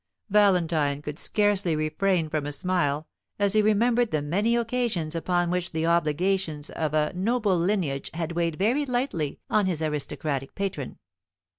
[0.33, 3.05] _"Valentine could scarcely refrain from a smile
[3.37, 8.31] as he remembered the many occasions upon which the obligations of a noble lineage had
[8.31, 10.97] weighed very lightly on his aristocratic patron.